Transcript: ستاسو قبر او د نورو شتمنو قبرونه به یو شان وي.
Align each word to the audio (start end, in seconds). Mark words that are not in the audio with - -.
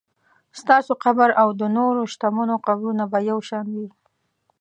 ستاسو 0.59 0.91
قبر 1.03 1.29
او 1.41 1.49
د 1.59 1.61
نورو 1.77 2.01
شتمنو 2.13 2.55
قبرونه 2.67 3.03
به 3.11 3.19
یو 3.29 3.39
شان 3.47 3.65
وي. 3.75 3.89